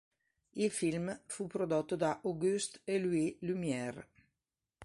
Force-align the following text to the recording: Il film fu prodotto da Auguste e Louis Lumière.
Il 0.53 0.71
film 0.71 1.21
fu 1.27 1.45
prodotto 1.45 1.95
da 1.95 2.21
Auguste 2.23 2.81
e 2.85 2.97
Louis 2.97 3.37
Lumière. 3.41 4.07